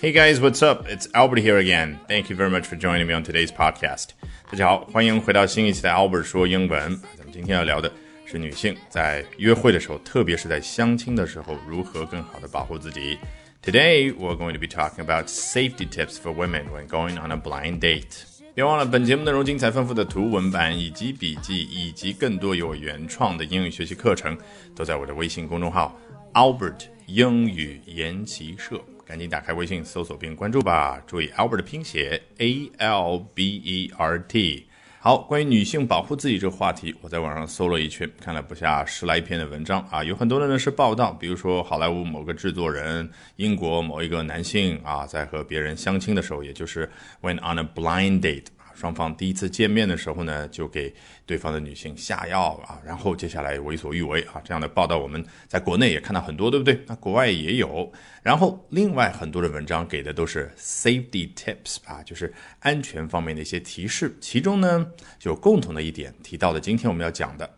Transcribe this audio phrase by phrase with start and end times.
[0.00, 0.86] Hey guys, what's up?
[0.88, 1.98] It's Albert here again.
[2.08, 4.08] Thank you very much for joining me on today's podcast.
[4.50, 7.00] 大家好，欢迎回到新一期的 Albert 说英文。
[7.16, 7.90] 咱们今天要聊的
[8.26, 13.18] 是女性在约会的时候，特别是在相亲的时候，如何更好的保护自己。
[13.62, 17.78] Today we're going to be talking about safety tips for women when going on a blind
[17.80, 18.24] date.
[18.54, 24.36] 别忘了，本节目内容精彩丰富的图文版以及笔记，以及更多有原创的英语学习课程，
[24.76, 25.98] 都在我的微信公众号
[26.34, 28.80] Albert 英语研习社。
[29.06, 31.00] 赶紧打开微信搜索并关注吧！
[31.06, 34.66] 注意 Albert 的拼写 A L B E R T。
[34.98, 46.90] 好，关于女性保护自己这个话题，我在网上搜了一圈，看了不下十来篇的文章啊，有很多的呢是报道，比如说好莱坞某个制作人，英国某一个男性啊，在和别人相亲的时候，也就是
[47.20, 48.46] when on a blind date。
[48.74, 50.92] 双方第一次见面的时候呢，就给
[51.24, 56.78] 对方的女性下药啊，然后接下来为所欲为啊，这样的报道我们在国内也看到很多，对不对？
[56.86, 57.90] 那国外也有。
[58.22, 64.14] 然后另外很多的文章给的都是 safety tips 啊，就是安全方面的一些提示。
[64.20, 64.86] 其中呢，
[65.22, 67.48] 有共同的一点提到的，今天我们要讲的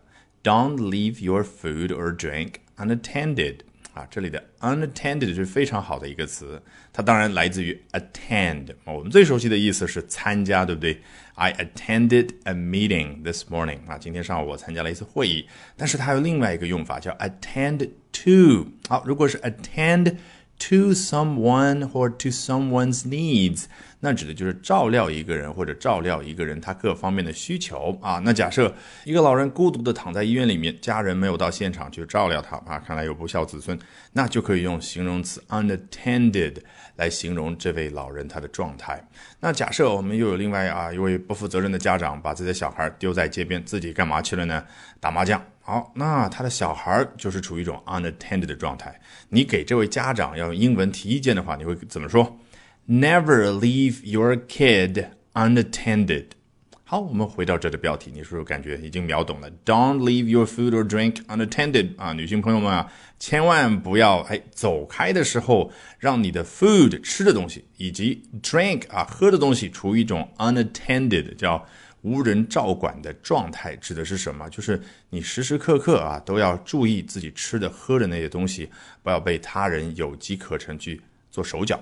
[0.43, 3.66] ，Don't leave your food or drink unattended。
[3.97, 6.61] 啊，这里的 unattended 是非常好的一个词，
[6.93, 8.67] 它当然来自于 attend。
[8.85, 11.01] 我们最熟悉的意思是参加，对不对
[11.33, 13.79] ？I attended a meeting this morning。
[13.87, 15.47] 啊，今天上午我参加了一次会议。
[15.75, 18.67] 但是它有另外一个用法叫 attend to。
[18.87, 20.15] 好，如果是 attend
[20.59, 23.65] to someone 或 to someone's needs。
[23.99, 28.21] 那指的就是照料一个人或者照料一个人他各方面的需求啊。
[28.23, 28.71] 那假设
[29.03, 33.77] 一个老人孤独的躺在医院里面，家人没有到现场去照料他啊，看来有不孝子孙，
[34.13, 36.57] 那就可以用形容词 unattended
[36.97, 39.03] 来形容这位老人他的状态。
[39.39, 44.63] 那假设我们又有另外啊一位不负责任的家长把自己的小孩丢在街边，自己干嘛去了呢？
[44.99, 45.43] 打麻将。
[45.69, 48.97] 好，那他的小孩就是处于一种 unattended 的状态。
[49.27, 52.39] 你给这位家长要用英文提意见的话，你会怎么说
[52.87, 56.27] ？Never leave your kid unattended。
[56.85, 61.97] 好，我们回到这的标题，你是不是感觉已经秒懂了？Don't leave your food or drink unattended。
[61.97, 62.89] 啊，女性朋友们啊，
[63.19, 65.69] 千万不要哎走开的时候，
[65.99, 71.65] 让你的 food 吃的东西以及 drink 啊喝的东西处于一种 unattended 叫
[72.07, 73.75] 无人照管的状态。
[73.75, 74.49] 指的是什么？
[74.49, 78.69] 就是你时时刻刻啊都要注意自己吃的喝的那些东西，
[79.03, 81.79] 不要被他人有机可乘去做手脚。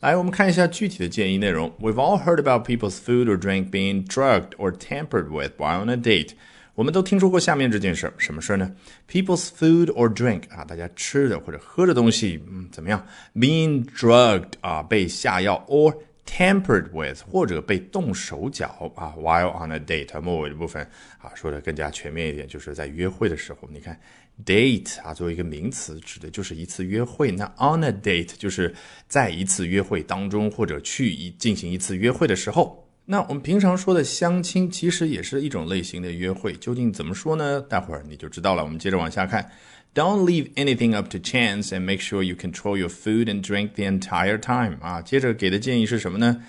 [0.00, 1.74] 来，我们看一下具体的建议内容。
[1.80, 5.96] We've all heard about people's food or drink being drugged or tampered with while on a
[5.96, 6.30] date。
[6.76, 8.76] 我们都听说过下面这件事儿，什么事儿呢
[9.10, 13.04] ？People's food or drink 啊，大家吃的或者喝的东西，嗯，怎么样
[13.34, 15.96] ？Being drugged 啊，被下药，or
[16.28, 20.20] tampered with 或者被动手脚啊，while on a date。
[20.20, 20.82] 末尾的部分
[21.18, 23.98] 啊，说的更加全面一点，就是在约会的时候，你看。
[24.46, 27.32] Date 啊，作为一个名词，指的就是一次约会。
[27.32, 28.72] 那 on a date 就是
[29.08, 32.87] 在一次约会当中，或者去一进行一次约会的时候。
[33.10, 36.52] 那我们平常说的相亲，其实也是一种类型的约会。
[36.52, 37.58] 究竟怎么说呢？
[37.62, 38.62] 待会儿你就知道了。
[38.62, 39.50] 我们接着往下看。
[39.94, 43.84] Don't leave anything up to chance and make sure you control your food and drink the
[43.84, 44.76] entire time。
[44.82, 46.42] 啊，接着给的建议是什么呢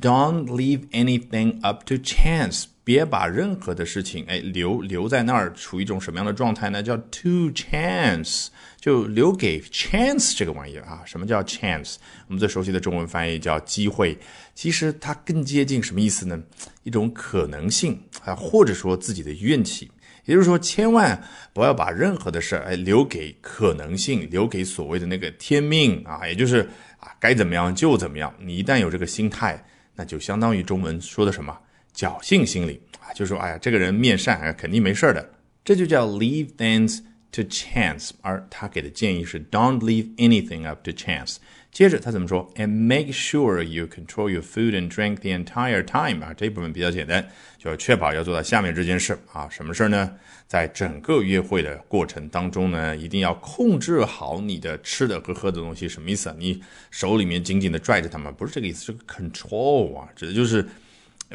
[0.00, 2.64] ？Don't leave anything up to chance。
[2.88, 6.82] 别把任何的事情，哎，留留在那儿，处于一种什么样的状态呢？
[6.82, 8.46] 叫 to chance，
[8.80, 11.02] 就留给 chance 这个玩意儿啊。
[11.04, 11.96] 什么叫 chance？
[12.28, 14.16] 我们最熟悉的中文翻译叫机会，
[14.54, 16.42] 其实它更接近什么意思呢？
[16.82, 19.90] 一种可能性啊，或者说自己的运气。
[20.24, 21.22] 也就是说，千万
[21.52, 26.66] 不要把任何的事儿，哎，留给可能性，留给所谓的那个天命啊，也就是
[27.00, 28.32] 啊，该怎么样就怎么样。
[28.40, 29.62] 你一旦有这个心态，
[29.94, 31.54] 那就相当于中文说的什么？
[31.98, 35.30] 侥幸心理啊，就说哎呀，这个人面善啊，肯定没事的，
[35.64, 37.00] 这就叫 leave things
[37.32, 38.10] to chance。
[38.20, 41.38] 而他给的建议是 don't leave anything up to chance。
[41.72, 46.24] 接着他怎么说？And make sure you control your food and drink the entire time。
[46.24, 49.48] 啊，这一部分比较简单，就要确保要做到下面这件事啊。
[49.50, 50.14] 什么事呢？
[50.46, 55.88] 在整个约会的过程当中呢，一定要控制好你的吃的和喝的东西。
[55.88, 56.36] 什么意思啊？
[56.38, 56.62] 你
[56.92, 58.30] 手里面紧紧的拽着它吗？
[58.30, 60.64] 不是这个意思，是 control 啊，指的就是。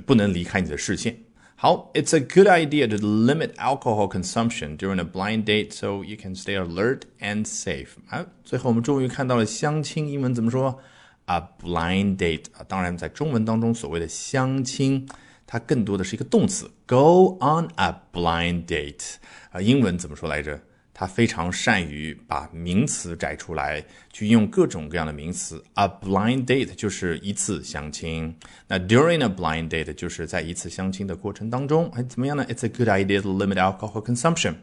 [0.02, 1.20] 不能离开你的视线。
[1.56, 6.58] 好，It's a good idea to limit alcohol consumption during a blind date so you can stay
[6.60, 7.90] alert and safe。
[8.10, 10.82] 啊，最后我们终于看到了相亲英文怎么说
[11.26, 15.08] ？A blind date 啊，当然在中文当中所谓的相亲，
[15.48, 19.16] 它更多的是一个动词，go on a blind date
[19.52, 20.60] 啊，英文怎么说来着？
[20.94, 25.64] 他非常善于把名词摘出来，去用各种各样的名词。
[25.74, 28.34] A blind date 就是一次相亲。
[28.68, 34.54] 那 during a blind date 就是在一次相亲的过程当中，哎，怎么样呢？It's a good idea to limit alcohol consumption。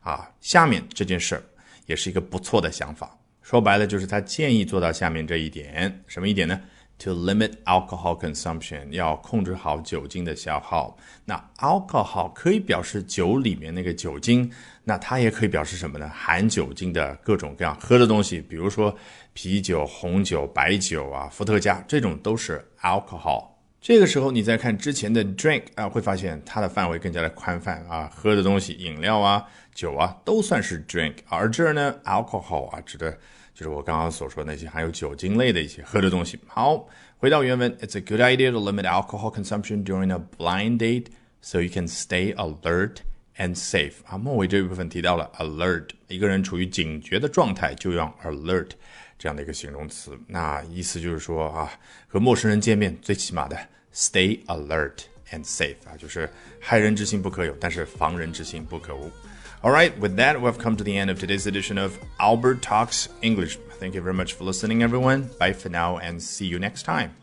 [0.00, 1.42] 啊，下面这件事儿
[1.86, 3.18] 也是一个不错的想法。
[3.42, 6.60] 说白了就是他建议做到下面这一点，什么一点呢
[7.00, 10.96] ？To limit alcohol consumption，要控制好酒精的消耗。
[11.24, 14.50] 那 alcohol 可以表示酒里面那个酒精，
[14.82, 16.10] 那它也可以表示什么呢？
[16.12, 18.96] 含酒精的各种各样喝的东西，比如说
[19.32, 23.46] 啤酒、红酒、白酒啊、伏特加，这种都是 alcohol。
[23.80, 31.14] 这个时候你再看之前的 drink 啊，会发现它的范围更加的宽泛啊，喝的东西，饮料啊、酒啊都算是 drink。
[31.28, 33.16] 而这儿呢，alcohol 啊，指的
[33.58, 36.38] 就是我刚刚所说那些含有酒精类的一些喝的东西。
[36.46, 41.06] 好，回到原文，It's a good idea to limit alcohol consumption during a blind date
[41.40, 42.98] so you can stay alert
[43.36, 43.94] and safe。
[44.06, 48.68] 啊，末尾这一部分提到了 alert，一个人处于警觉的状态就用 alert。
[49.18, 51.68] 这样的一个形容词，那意思就是说啊，
[52.06, 53.58] 和陌生人见面，最起码的
[53.92, 54.98] stay alert
[55.32, 59.10] and safe 啊，就是害人之心不可有，但是防人之心不可无。
[59.64, 63.58] All right, with that, we've come to the end of today's edition of Albert Talks English.
[63.80, 65.30] Thank you very much for listening, everyone.
[65.40, 67.16] Bye for now, and see you next time.